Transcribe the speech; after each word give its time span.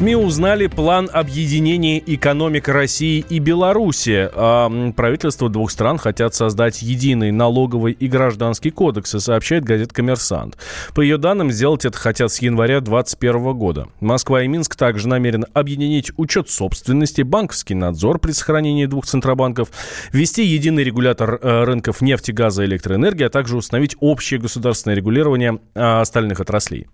СМИ 0.00 0.16
узнали 0.16 0.66
план 0.66 1.10
объединения 1.12 1.98
экономик 1.98 2.68
России 2.68 3.22
и 3.28 3.38
Беларуси. 3.38 4.30
А 4.32 4.92
правительства 4.96 5.50
двух 5.50 5.70
стран 5.70 5.98
хотят 5.98 6.34
создать 6.34 6.80
единый 6.80 7.30
налоговый 7.32 7.92
и 7.92 8.08
гражданский 8.08 8.70
кодексы, 8.70 9.20
сообщает 9.20 9.64
газета 9.64 9.94
«Коммерсант». 9.94 10.56
По 10.94 11.02
ее 11.02 11.18
данным, 11.18 11.50
сделать 11.50 11.84
это 11.84 11.98
хотят 11.98 12.32
с 12.32 12.40
января 12.40 12.80
2021 12.80 13.52
года. 13.52 13.88
Москва 14.00 14.42
и 14.42 14.48
Минск 14.48 14.74
также 14.74 15.06
намерены 15.06 15.44
объединить 15.52 16.12
учет 16.16 16.48
собственности, 16.48 17.20
банковский 17.20 17.74
надзор 17.74 18.20
при 18.20 18.32
сохранении 18.32 18.86
двух 18.86 19.04
центробанков, 19.04 19.68
ввести 20.14 20.46
единый 20.46 20.82
регулятор 20.82 21.38
э, 21.42 21.64
рынков 21.64 22.00
нефти, 22.00 22.30
газа 22.30 22.62
и 22.62 22.66
электроэнергии, 22.66 23.24
а 23.24 23.28
также 23.28 23.54
установить 23.54 23.96
общее 24.00 24.40
государственное 24.40 24.96
регулирование 24.96 25.60
э, 25.74 26.00
остальных 26.00 26.40
отраслей. 26.40 26.86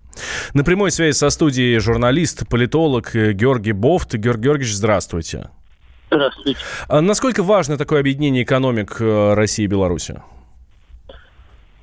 На 0.55 0.65
прямой 0.65 0.91
связи 0.91 1.17
со 1.17 1.31
студией 1.31 1.79
журналист, 1.79 2.49
политолог 2.49 3.15
Георгий 3.15 3.73
Бофт. 3.73 4.15
Георгий 4.15 4.45
Георгиевич, 4.45 4.75
здравствуйте. 4.75 5.51
Здравствуйте. 6.11 6.61
А 6.89 7.01
насколько 7.01 7.43
важно 7.43 7.77
такое 7.77 8.01
объединение 8.01 8.45
экономик 8.45 9.01
э, 9.01 9.35
России 9.35 9.65
и 9.65 9.69
Беларуси? 9.69 10.23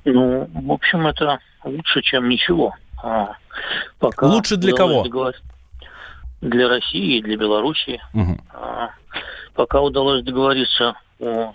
Ну, 0.04 0.48
в 0.52 0.72
общем, 0.72 1.06
это 1.06 1.38
лучше, 1.64 2.02
чем 2.02 2.28
ничего. 2.28 2.74
А 3.02 3.36
пока 3.98 4.26
лучше 4.26 4.56
для 4.56 4.74
кого? 4.74 5.02
Договориться... 5.02 5.42
Для 6.40 6.68
России 6.68 7.18
и 7.18 7.22
для 7.22 7.38
Белоруссии. 7.38 8.02
Угу. 8.12 8.38
А, 8.52 8.90
пока 9.54 9.80
удалось 9.80 10.22
договориться 10.22 10.94
о 11.18 11.54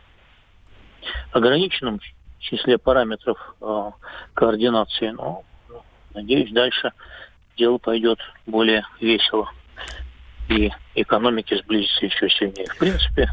ограниченном 1.31 1.99
числе 2.39 2.79
параметров 2.79 3.37
а, 3.61 3.91
координации, 4.33 5.09
но 5.09 5.43
Надеюсь, 6.19 6.51
дальше 6.51 6.91
дело 7.57 7.77
пойдет 7.77 8.19
более 8.45 8.83
весело. 8.99 9.49
И 10.49 10.69
экономики 10.95 11.55
сблизятся 11.63 12.05
еще 12.05 12.29
сильнее. 12.29 12.67
В 12.67 12.77
принципе, 12.77 13.29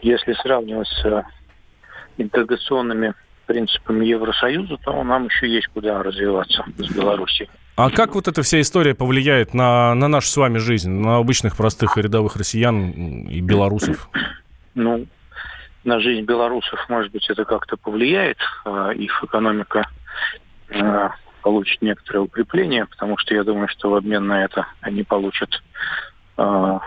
если 0.00 0.32
сравнивать 0.34 0.88
с 0.88 1.24
интеграционными 2.16 3.12
принципами 3.44 4.06
Евросоюза, 4.06 4.78
то 4.78 5.02
нам 5.02 5.26
еще 5.26 5.48
есть 5.48 5.66
куда 5.68 6.02
развиваться 6.02 6.64
с 6.78 6.88
Белоруссией. 6.94 7.50
А 7.76 7.90
как 7.90 8.14
вот 8.14 8.28
эта 8.28 8.42
вся 8.42 8.60
история 8.60 8.94
повлияет 8.94 9.52
на, 9.52 9.94
на 9.94 10.08
нашу 10.08 10.28
с 10.28 10.36
вами 10.36 10.58
жизнь, 10.58 10.90
на 10.90 11.16
обычных 11.16 11.56
простых 11.56 11.98
и 11.98 12.02
рядовых 12.02 12.36
россиян 12.36 12.90
и 13.28 13.40
белорусов? 13.40 14.08
Ну, 14.74 15.06
на 15.84 16.00
жизнь 16.00 16.24
белорусов, 16.24 16.78
может 16.88 17.12
быть, 17.12 17.28
это 17.28 17.44
как-то 17.44 17.76
повлияет. 17.76 18.38
А 18.64 18.92
их 18.92 19.22
экономика 19.24 19.88
Э, 20.70 21.10
получат 21.42 21.82
некоторое 21.82 22.20
укрепление, 22.20 22.86
потому 22.86 23.16
что 23.18 23.34
я 23.34 23.44
думаю, 23.44 23.68
что 23.68 23.90
в 23.90 23.94
обмен 23.94 24.26
на 24.26 24.44
это 24.44 24.66
они 24.80 25.02
получат 25.02 25.62
э, 26.36 26.78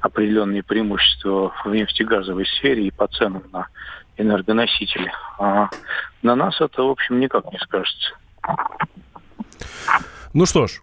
определенные 0.00 0.62
преимущества 0.62 1.52
в 1.64 1.74
нефтегазовой 1.74 2.46
сфере 2.46 2.86
и 2.86 2.90
по 2.90 3.06
ценам 3.08 3.42
на 3.52 3.68
энергоносители. 4.16 5.10
А 5.38 5.68
на 6.22 6.34
нас 6.36 6.60
это, 6.60 6.82
в 6.82 6.90
общем, 6.90 7.20
никак 7.20 7.50
не 7.52 7.58
скажется. 7.58 8.14
Ну 10.32 10.46
что 10.46 10.66
ж, 10.66 10.82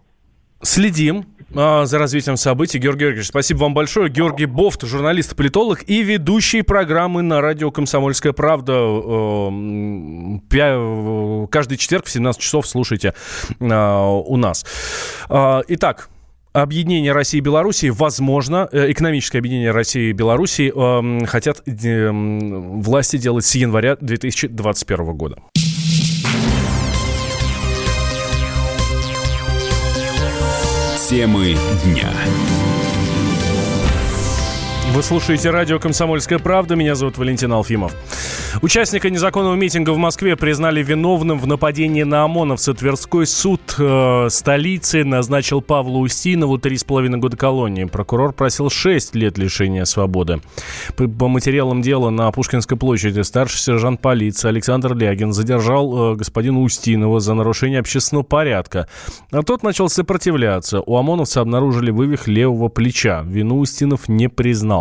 следим 0.62 1.26
а, 1.56 1.86
за 1.86 1.98
развитием 2.00 2.38
событий. 2.38 2.80
Георгий 2.80 3.02
Георгиевич, 3.02 3.28
спасибо 3.28 3.60
вам 3.60 3.74
большое. 3.74 4.10
Георгий 4.10 4.46
Бофт, 4.46 4.84
журналист, 4.84 5.36
политолог 5.36 5.84
и 5.88 6.02
ведущий 6.04 6.62
программы 6.62 7.22
на 7.22 7.42
радио 7.42 7.72
«Комсомольская 7.72 8.34
правда». 8.34 8.74
Каждый 11.52 11.78
четверг 11.78 12.06
в 12.06 12.12
17 12.12 12.42
часов 12.42 12.68
слушайте 12.68 13.14
а, 13.60 14.08
у 14.08 14.38
нас. 14.38 14.66
А, 15.30 15.62
итак, 15.68 16.10
объединение 16.54 17.14
России 17.14 17.38
и 17.38 17.42
Белоруссии, 17.42 17.90
возможно, 17.90 18.68
э, 18.72 18.92
экономическое 18.92 19.40
объединение 19.40 19.72
России 19.72 20.10
и 20.10 20.14
Белоруссии 20.14 20.72
э, 20.74 21.26
хотят 21.26 21.64
э, 21.66 22.12
власти 22.12 23.18
делать 23.18 23.46
с 23.46 23.56
января 23.56 23.96
2021 24.00 25.14
года. 25.14 25.38
Темы 31.12 31.58
дня. 31.84 32.10
Вы 34.94 35.04
слушаете 35.04 35.52
радио 35.52 35.80
«Комсомольская 35.80 36.38
правда». 36.38 36.76
Меня 36.76 36.96
зовут 36.96 37.18
Валентин 37.18 37.54
Алфимов. 37.54 37.96
Участника 38.62 39.10
незаконного 39.10 39.56
митинга 39.56 39.92
в 39.92 39.98
Москве 39.98 40.36
признали 40.36 40.84
виновным 40.84 41.40
в 41.40 41.48
нападении 41.48 42.04
на 42.04 42.26
ОМОНовца. 42.26 42.74
Тверской 42.74 43.26
суд 43.26 43.62
э, 43.80 44.28
столицы 44.30 45.06
назначил 45.06 45.62
Павлу 45.62 46.02
Устинову 46.02 46.58
три 46.58 46.78
с 46.78 46.84
половиной 46.84 47.20
года 47.20 47.38
колонии. 47.38 47.86
Прокурор 47.86 48.34
просил 48.34 48.70
6 48.70 49.16
лет 49.16 49.38
лишения 49.38 49.86
свободы. 49.86 50.42
По, 50.98 51.08
по 51.08 51.30
материалам 51.30 51.82
дела 51.82 52.10
на 52.10 52.30
Пушкинской 52.32 52.78
площади 52.78 53.22
старший 53.22 53.60
сержант 53.60 54.02
полиции 54.02 54.50
Александр 54.50 54.94
Лягин 54.94 55.32
задержал 55.32 56.14
э, 56.14 56.16
господина 56.18 56.62
Устинова 56.62 57.22
за 57.22 57.34
нарушение 57.34 57.80
общественного 57.80 58.26
порядка. 58.26 58.90
А 59.32 59.42
тот 59.42 59.64
начал 59.64 59.88
сопротивляться. 59.88 60.82
У 60.82 60.98
ОМОНовца 60.98 61.40
обнаружили 61.40 61.92
вывих 61.92 62.28
левого 62.28 62.68
плеча. 62.68 63.24
Вину 63.26 63.60
Устинов 63.60 64.10
не 64.10 64.28
признал. 64.28 64.81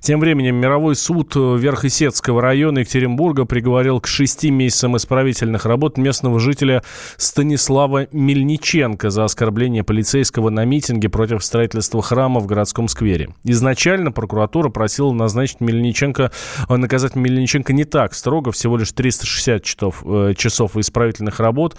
Тем 0.00 0.20
временем 0.20 0.56
мировой 0.56 0.96
суд 0.96 1.34
э, 1.36 1.56
Верхесецкого 1.58 2.42
района 2.42 2.80
Екатеринбурга 2.80 3.02
Екатеринбурга 3.12 3.44
приговорил 3.44 4.00
к 4.00 4.06
шести 4.06 4.50
месяцам 4.50 4.96
исправительных 4.96 5.66
работ 5.66 5.96
местного 5.96 6.38
жителя 6.38 6.82
Станислава 7.16 8.06
Мельниченко 8.12 9.10
за 9.10 9.24
оскорбление 9.24 9.82
полицейского 9.82 10.50
на 10.50 10.64
митинге 10.64 11.08
против 11.08 11.44
строительства 11.44 12.02
храма 12.02 12.40
в 12.40 12.46
городском 12.46 12.88
сквере. 12.88 13.30
Изначально 13.44 14.12
прокуратура 14.12 14.68
просила 14.68 15.12
назначить 15.12 15.60
Мельниченко, 15.60 16.30
э, 16.68 16.76
наказать 16.76 17.16
Мельниченко 17.16 17.72
не 17.72 17.84
так 17.84 18.14
строго, 18.14 18.52
всего 18.52 18.76
лишь 18.76 18.92
360 18.92 19.62
часов, 19.62 20.02
э, 20.04 20.34
часов 20.36 20.76
исправительных 20.76 21.40
работ. 21.40 21.76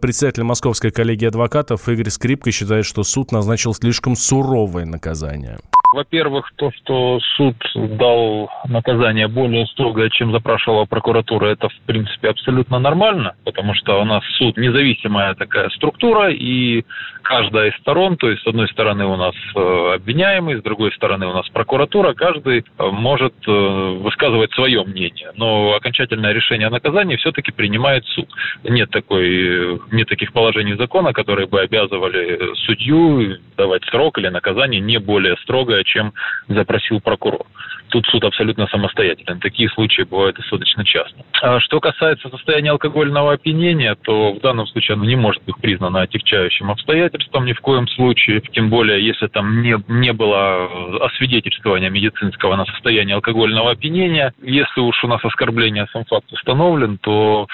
Председатель 0.00 0.42
Московской 0.42 0.90
коллегии 0.90 1.26
адвокатов 1.26 1.88
Игорь 1.88 2.10
Скрипка 2.10 2.50
считает, 2.52 2.84
что 2.84 3.02
суд 3.02 3.32
назначил 3.32 3.74
слишком 3.74 4.16
суровое 4.16 4.84
наказание. 4.84 5.58
Во-первых, 5.92 6.52
то, 6.54 6.70
что 6.70 7.18
суд 7.36 7.56
дал 7.74 8.48
наказание 8.68 9.26
более 9.26 9.66
строгое, 9.66 10.08
чем 10.08 10.30
запрашивала 10.30 10.84
прокуратура, 10.84 11.46
это, 11.46 11.68
в 11.68 11.80
принципе, 11.86 12.28
абсолютно 12.30 12.78
нормально, 12.78 13.34
потому 13.44 13.74
что 13.74 14.00
у 14.00 14.04
нас 14.04 14.22
суд 14.38 14.56
независимая 14.56 15.34
такая 15.34 15.68
структура, 15.70 16.30
и 16.30 16.84
каждая 17.22 17.70
из 17.70 17.76
сторон, 17.78 18.16
то 18.16 18.30
есть 18.30 18.42
с 18.42 18.46
одной 18.46 18.68
стороны 18.68 19.04
у 19.06 19.16
нас 19.16 19.34
э, 19.56 19.92
обвиняемый, 19.94 20.58
с 20.58 20.62
другой 20.62 20.92
стороны 20.92 21.26
у 21.26 21.32
нас 21.32 21.48
прокуратура, 21.48 22.14
каждый 22.14 22.60
э, 22.60 22.86
может 22.90 23.34
э, 23.46 23.50
высказывать 23.50 24.52
свое 24.52 24.84
мнение, 24.84 25.32
но 25.36 25.74
окончательное 25.74 26.32
решение 26.32 26.68
о 26.68 26.70
наказании 26.70 27.16
все-таки 27.16 27.52
принимает 27.52 28.04
суд. 28.06 28.28
Нет, 28.64 28.90
такой, 28.90 29.80
нет 29.90 30.08
таких 30.08 30.32
положений 30.32 30.74
закона, 30.74 31.12
которые 31.12 31.46
бы 31.46 31.60
обязывали 31.60 32.54
судью 32.66 33.38
давать 33.56 33.84
срок 33.86 34.18
или 34.18 34.28
наказание 34.28 34.80
не 34.80 34.98
более 34.98 35.36
строгое, 35.38 35.79
чем 35.84 36.12
запросил 36.48 37.00
прокурор. 37.00 37.46
Тут 37.90 38.06
суд 38.06 38.24
абсолютно 38.24 38.66
самостоятелен. 38.68 39.40
Такие 39.40 39.68
случаи 39.70 40.02
бывают 40.02 40.36
достаточно 40.36 40.84
часто. 40.84 41.24
А 41.42 41.58
что 41.60 41.80
касается 41.80 42.28
состояния 42.28 42.70
алкогольного 42.70 43.32
опьянения, 43.32 43.96
то 43.96 44.32
в 44.32 44.40
данном 44.40 44.66
случае 44.68 44.94
оно 44.94 45.04
не 45.04 45.16
может 45.16 45.42
быть 45.44 45.56
признано 45.56 46.02
отягчающим 46.02 46.70
обстоятельством 46.70 47.46
ни 47.46 47.52
в 47.52 47.60
коем 47.60 47.88
случае. 47.88 48.42
Тем 48.52 48.70
более, 48.70 49.04
если 49.04 49.26
там 49.26 49.62
не, 49.62 49.76
не 49.88 50.12
было 50.12 51.04
освидетельствования 51.04 51.90
медицинского 51.90 52.56
на 52.56 52.64
состояние 52.66 53.16
алкогольного 53.16 53.72
опьянения. 53.72 54.32
Если 54.42 54.80
уж 54.80 55.02
у 55.02 55.08
нас 55.08 55.24
оскорбление 55.24 55.86
сам 55.92 56.04
факт 56.04 56.32
установлен, 56.32 56.98
то 56.98 57.48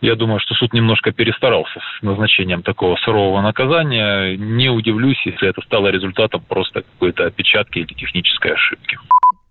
я 0.00 0.14
думаю, 0.14 0.40
что 0.40 0.54
суд 0.54 0.72
немножко 0.72 1.12
перестарался 1.12 1.80
с 1.80 2.02
назначением 2.02 2.62
такого 2.62 2.96
сурового 2.96 3.40
наказания. 3.42 4.36
Не 4.36 4.70
удивлюсь, 4.70 5.20
если 5.24 5.48
это 5.48 5.60
стало 5.62 5.88
результатом 5.88 6.42
просто 6.48 6.82
какой-то 6.82 7.26
опечатки 7.26 7.57
или 7.80 7.94
технической 7.94 8.52
ошибки. 8.52 8.98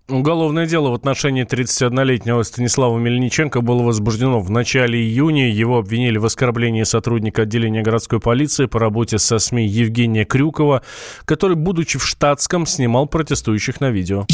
Уголовное 0.08 0.66
дело 0.66 0.88
в 0.88 0.94
отношении 0.94 1.44
31-летнего 1.44 2.42
Станислава 2.42 2.98
Мельниченко 2.98 3.60
было 3.60 3.82
возбуждено 3.82 4.40
в 4.40 4.50
начале 4.50 4.98
июня. 4.98 5.50
Его 5.50 5.76
обвинили 5.76 6.16
в 6.16 6.24
оскорблении 6.24 6.84
сотрудника 6.84 7.42
отделения 7.42 7.82
городской 7.82 8.18
полиции 8.18 8.64
по 8.64 8.80
работе 8.80 9.18
со 9.18 9.38
СМИ 9.38 9.66
Евгения 9.66 10.24
Крюкова, 10.24 10.82
который, 11.26 11.56
будучи 11.56 11.98
в 11.98 12.06
штатском, 12.06 12.64
снимал 12.64 13.06
протестующих 13.06 13.82
на 13.82 13.90
видео. 13.90 14.24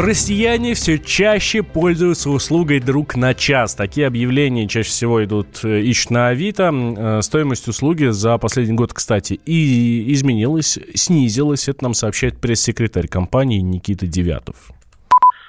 Россияне 0.00 0.72
все 0.72 0.98
чаще 0.98 1.62
пользуются 1.62 2.30
услугой 2.30 2.80
«Друг 2.80 3.16
на 3.16 3.34
час». 3.34 3.74
Такие 3.74 4.06
объявления 4.06 4.66
чаще 4.66 4.88
всего 4.88 5.22
идут, 5.22 5.62
э, 5.62 5.80
ищут 5.80 6.10
на 6.10 6.28
Авито. 6.28 6.72
Э, 6.72 7.20
стоимость 7.20 7.68
услуги 7.68 8.06
за 8.06 8.38
последний 8.38 8.74
год, 8.74 8.94
кстати, 8.94 9.34
и 9.34 10.10
изменилась, 10.14 10.78
снизилась. 10.94 11.68
Это 11.68 11.84
нам 11.84 11.92
сообщает 11.92 12.40
пресс-секретарь 12.40 13.08
компании 13.08 13.58
Никита 13.58 14.06
Девятов 14.06 14.70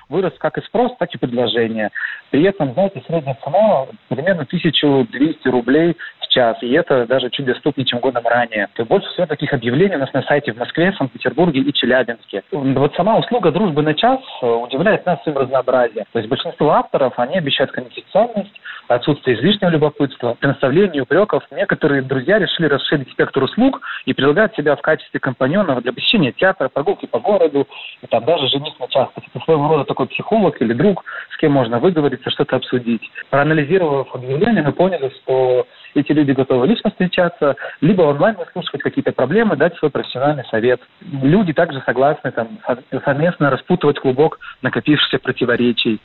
вырос 0.09 0.33
как 0.39 0.57
и 0.57 0.61
спрос, 0.63 0.91
так 0.99 1.15
и 1.15 1.17
предложение. 1.17 1.89
При 2.31 2.43
этом, 2.43 2.73
знаете, 2.73 3.01
средняя 3.07 3.37
цена 3.43 3.85
примерно 4.09 4.43
1200 4.43 5.47
рублей 5.47 5.95
час, 6.31 6.57
и 6.61 6.71
это 6.71 7.05
даже 7.05 7.29
чуть 7.29 7.45
доступнее, 7.45 7.85
чем 7.85 7.99
годом 7.99 8.25
ранее. 8.25 8.67
То 8.73 8.85
больше 8.85 9.07
всего 9.09 9.27
таких 9.27 9.53
объявлений 9.53 9.95
у 9.95 9.99
нас 9.99 10.11
на 10.13 10.23
сайте 10.23 10.53
в 10.53 10.57
Москве, 10.57 10.93
Санкт-Петербурге 10.97 11.61
и 11.61 11.73
Челябинске. 11.73 12.43
Вот 12.51 12.95
сама 12.95 13.17
услуга 13.17 13.51
дружбы 13.51 13.81
на 13.81 13.93
час 13.93 14.19
э, 14.41 14.47
удивляет 14.47 15.05
нас 15.05 15.21
своим 15.23 15.37
разнообразием. 15.37 16.05
То 16.11 16.19
есть 16.19 16.29
большинство 16.29 16.71
авторов, 16.71 17.13
они 17.17 17.37
обещают 17.37 17.71
конфиденциальность, 17.71 18.59
отсутствие 18.87 19.37
излишнего 19.37 19.69
любопытства, 19.69 20.35
предоставление 20.39 21.03
упреков. 21.03 21.43
Некоторые 21.51 22.01
друзья 22.01 22.39
решили 22.39 22.67
расширить 22.67 23.11
спектр 23.11 23.43
услуг 23.43 23.81
и 24.05 24.13
предлагают 24.13 24.55
себя 24.55 24.75
в 24.75 24.81
качестве 24.81 25.19
компаньонов 25.19 25.81
для 25.83 25.93
посещения 25.93 26.31
театра, 26.31 26.69
прогулки 26.69 27.05
по 27.05 27.19
городу, 27.19 27.67
и 28.01 28.07
там 28.07 28.25
даже 28.25 28.47
женить 28.47 28.79
на 28.79 28.87
час. 28.87 29.09
Это 29.15 29.43
своего 29.43 29.67
рода 29.67 29.85
такой 29.85 30.07
психолог 30.07 30.61
или 30.61 30.73
друг, 30.73 31.03
с 31.33 31.37
кем 31.37 31.51
можно 31.53 31.79
выговориться, 31.79 32.29
что-то 32.29 32.55
обсудить. 32.55 33.01
Проанализировав 33.29 34.13
объявление, 34.15 34.63
мы 34.63 34.71
поняли, 34.71 35.11
что 35.21 35.67
эти 35.93 36.11
люди 36.11 36.31
готовы 36.31 36.67
лично 36.67 36.89
встречаться, 36.91 37.55
либо 37.81 38.03
онлайн 38.03 38.35
выслушивать 38.37 38.81
какие-то 38.81 39.11
проблемы, 39.11 39.55
дать 39.55 39.75
свой 39.77 39.91
профессиональный 39.91 40.45
совет. 40.45 40.81
Люди 41.01 41.53
также 41.53 41.81
согласны 41.85 42.31
там, 42.31 42.59
совместно 43.03 43.49
распутывать 43.49 43.99
клубок 43.99 44.39
накопившихся 44.61 45.19
противоречий. 45.19 45.99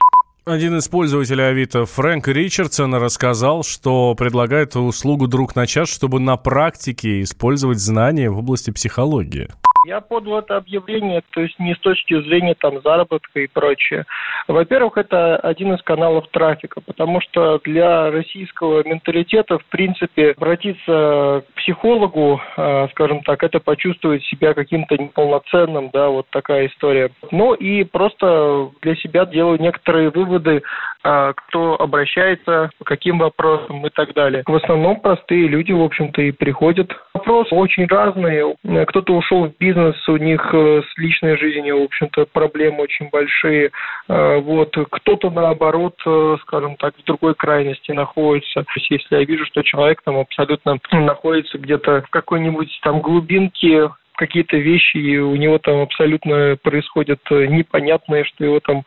Один 0.47 0.77
из 0.79 0.87
пользователей 0.89 1.49
Авито, 1.49 1.87
Фрэнк 1.87 2.29
Ричардсон, 2.29 2.95
рассказал, 2.95 3.65
что 3.65 4.15
предлагает 4.15 4.77
услугу 4.77 5.27
«Друг 5.27 5.57
на 5.57 5.67
час», 5.67 5.89
чтобы 5.89 6.21
на 6.21 6.37
практике 6.37 7.23
использовать 7.23 7.79
знания 7.79 8.31
в 8.31 8.39
области 8.39 8.71
психологии. 8.71 9.49
Я 9.87 10.01
подал 10.01 10.41
это 10.41 10.57
объявление, 10.57 11.23
то 11.31 11.41
есть 11.41 11.57
не 11.61 11.73
с 11.73 11.79
точки 11.79 12.21
зрения 12.23 12.57
там 12.59 12.83
заработка 12.83 13.39
и 13.39 13.47
прочее. 13.47 14.05
Во-первых, 14.49 14.99
это 14.99 15.37
один 15.37 15.75
из 15.75 15.83
каналов 15.83 16.27
трафика, 16.33 16.81
потому 16.81 17.21
что 17.21 17.61
для 17.63 18.11
российского 18.11 18.83
менталитета, 18.85 19.61
в 19.61 19.65
принципе, 19.67 20.33
обратиться 20.33 21.45
к 21.47 21.59
психологу, 21.59 22.41
а, 22.57 22.89
скажем 22.89 23.23
так, 23.23 23.45
это 23.45 23.61
почувствовать 23.61 24.25
себя 24.25 24.55
каким-то 24.55 24.97
неполноценным, 24.97 25.91
да, 25.93 26.09
вот 26.09 26.27
такая 26.31 26.67
история. 26.67 27.11
Ну 27.31 27.55
и 27.55 27.85
просто 27.85 28.71
для 28.83 28.97
себя 28.97 29.25
делаю 29.25 29.61
некоторые 29.61 30.11
выводы, 30.11 30.65
а, 31.05 31.33
кто 31.33 31.81
обращается, 31.81 32.71
по 32.79 32.85
каким 32.85 33.19
вопросам 33.19 33.87
и 33.87 33.91
так 33.91 34.15
далее. 34.15 34.43
В 34.47 34.55
основном 34.57 34.99
простые 34.99 35.47
люди, 35.47 35.71
в 35.71 35.83
общем-то, 35.83 36.21
и 36.23 36.33
приходят. 36.33 36.91
Вопросы 37.15 37.55
очень 37.55 37.87
разные. 37.87 38.57
Кто-то 38.89 39.15
ушел 39.15 39.47
в 39.47 39.57
бизнес, 39.59 39.76
бизнес, 39.77 40.09
у 40.09 40.17
них 40.17 40.41
э, 40.53 40.83
с 40.83 40.99
личной 40.99 41.37
жизнью, 41.37 41.81
в 41.81 41.85
общем-то, 41.85 42.27
проблемы 42.27 42.83
очень 42.83 43.09
большие. 43.11 43.71
Э, 44.09 44.39
вот. 44.39 44.77
Кто-то, 44.91 45.31
наоборот, 45.31 45.95
э, 46.07 46.37
скажем 46.43 46.77
так, 46.77 46.95
в 46.97 47.05
другой 47.05 47.35
крайности 47.35 47.93
находится. 47.93 48.63
То 48.63 48.73
есть, 48.77 48.91
если 48.91 49.17
я 49.17 49.25
вижу, 49.25 49.45
что 49.47 49.63
человек 49.63 50.03
там 50.03 50.17
абсолютно 50.17 50.79
находится 50.93 51.59
где-то 51.59 52.03
в 52.03 52.11
какой-нибудь 52.11 52.71
там 52.83 53.01
глубинке 53.01 53.91
какие-то 54.17 54.57
вещи, 54.57 54.97
и 54.97 55.19
у 55.19 55.37
него 55.37 55.59
там 55.59 55.83
абсолютно 55.83 56.57
происходят 56.63 57.21
непонятные, 57.31 58.25
что 58.25 58.45
его 58.45 58.61
там 58.61 58.83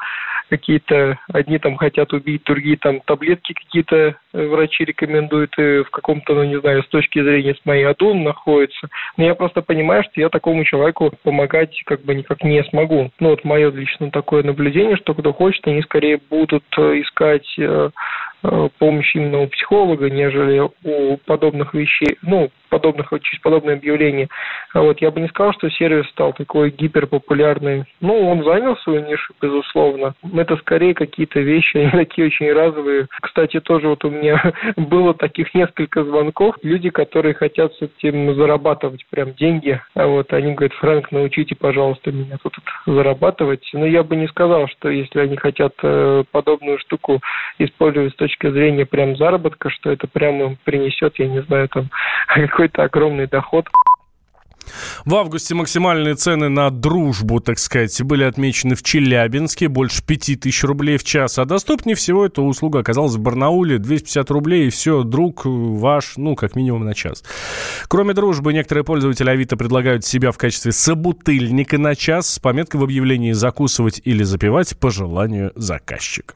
какие-то, 0.49 1.19
одни 1.31 1.59
там 1.59 1.77
хотят 1.77 2.11
убить, 2.13 2.43
другие 2.45 2.77
там 2.77 2.99
таблетки 3.01 3.53
какие-то 3.53 4.15
э, 4.33 4.47
врачи 4.47 4.83
рекомендуют, 4.83 5.57
и 5.57 5.83
в 5.83 5.89
каком-то, 5.91 6.33
ну 6.33 6.43
не 6.43 6.59
знаю, 6.59 6.83
с 6.83 6.87
точки 6.87 7.21
зрения 7.21 7.55
с 7.55 7.65
моей 7.65 7.85
аду 7.85 8.13
находится. 8.13 8.89
Но 9.17 9.25
я 9.25 9.35
просто 9.35 9.61
понимаю, 9.61 10.03
что 10.03 10.19
я 10.19 10.29
такому 10.29 10.63
человеку 10.65 11.11
помогать 11.23 11.81
как 11.85 12.01
бы 12.03 12.15
никак 12.15 12.43
не 12.43 12.63
смогу. 12.65 13.11
Ну 13.19 13.29
вот 13.29 13.43
мое 13.43 13.71
лично 13.71 14.11
такое 14.11 14.43
наблюдение, 14.43 14.97
что 14.97 15.13
кто 15.13 15.33
хочет, 15.33 15.67
они 15.67 15.81
скорее 15.83 16.19
будут 16.29 16.65
э, 16.77 17.01
искать 17.01 17.47
э, 17.57 17.89
помощь 18.77 19.15
именно 19.15 19.41
у 19.41 19.47
психолога, 19.47 20.09
нежели 20.09 20.61
у 20.83 21.17
подобных 21.25 21.73
вещей, 21.73 22.17
ну, 22.21 22.49
подобных, 22.69 23.09
через 23.21 23.41
подобное 23.41 23.75
объявление. 23.75 24.29
А 24.73 24.81
вот 24.81 25.01
я 25.01 25.11
бы 25.11 25.19
не 25.21 25.27
сказал, 25.27 25.53
что 25.53 25.69
сервис 25.69 26.07
стал 26.09 26.33
такой 26.33 26.71
гиперпопулярный. 26.71 27.85
Ну, 28.01 28.29
он 28.29 28.43
занял 28.43 28.77
свою 28.77 29.05
нишу, 29.05 29.33
безусловно. 29.41 30.13
Это 30.33 30.57
скорее 30.57 30.93
какие-то 30.93 31.39
вещи, 31.39 31.77
они 31.77 31.91
такие 31.91 32.27
очень 32.27 32.51
разовые. 32.51 33.07
Кстати, 33.21 33.59
тоже 33.59 33.87
вот 33.87 34.03
у 34.05 34.09
меня 34.09 34.53
было 34.77 35.13
таких 35.13 35.53
несколько 35.53 36.03
звонков. 36.03 36.55
Люди, 36.63 36.89
которые 36.89 37.33
хотят 37.33 37.73
с 37.73 37.81
этим 37.81 38.35
зарабатывать 38.35 39.05
прям 39.09 39.33
деньги. 39.33 39.81
А 39.95 40.07
вот 40.07 40.31
они 40.33 40.53
говорят, 40.53 40.73
Фрэнк, 40.73 41.11
научите, 41.11 41.55
пожалуйста, 41.55 42.11
меня 42.11 42.37
тут 42.41 42.55
зарабатывать. 42.85 43.67
Но 43.73 43.85
я 43.85 44.03
бы 44.03 44.15
не 44.15 44.27
сказал, 44.27 44.67
что 44.67 44.89
если 44.89 45.19
они 45.19 45.37
хотят 45.37 45.73
э, 45.83 46.23
подобную 46.31 46.79
штуку 46.79 47.21
использовать 47.57 48.13
с 48.13 48.15
точки 48.15 48.49
зрения 48.49 48.85
прям 48.85 49.15
заработка, 49.15 49.69
что 49.69 49.91
это 49.91 50.07
прямо 50.07 50.55
принесет, 50.63 51.17
я 51.19 51.27
не 51.27 51.41
знаю, 51.43 51.67
там 51.69 51.89
какой-то 52.59 52.83
огромный 52.83 53.25
доход. 53.25 53.65
В 55.05 55.15
августе 55.15 55.55
максимальные 55.55 56.15
цены 56.15 56.49
на 56.49 56.69
дружбу, 56.69 57.39
так 57.39 57.57
сказать, 57.57 58.03
были 58.03 58.25
отмечены 58.25 58.75
в 58.75 58.83
Челябинске, 58.83 59.69
больше 59.69 60.03
5000 60.05 60.63
рублей 60.65 60.97
в 60.97 61.05
час. 61.05 61.39
А 61.39 61.45
доступнее 61.45 61.95
всего 61.95 62.25
эта 62.25 62.41
услуга 62.41 62.79
оказалась 62.79 63.15
в 63.15 63.19
Барнауле, 63.19 63.77
250 63.77 64.29
рублей, 64.29 64.67
и 64.67 64.69
все, 64.69 65.03
друг 65.03 65.43
ваш, 65.45 66.17
ну, 66.17 66.35
как 66.35 66.57
минимум 66.57 66.83
на 66.83 66.93
час. 66.93 67.23
Кроме 67.87 68.13
дружбы, 68.13 68.51
некоторые 68.51 68.83
пользователи 68.83 69.29
Авито 69.29 69.55
предлагают 69.55 70.03
себя 70.03 70.31
в 70.33 70.37
качестве 70.37 70.73
собутыльника 70.73 71.77
на 71.77 71.95
час 71.95 72.27
с 72.29 72.39
пометкой 72.39 72.81
в 72.81 72.83
объявлении 72.83 73.31
«закусывать 73.31 74.01
или 74.03 74.23
запивать» 74.23 74.77
по 74.77 74.91
желанию 74.91 75.53
заказчика. 75.55 76.35